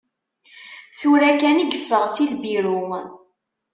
Tura 0.97 1.31
kan 1.41 1.57
i 1.63 1.65
yeffeɣ 1.67 2.03
si 2.13 2.25
lbiru. 2.33 2.79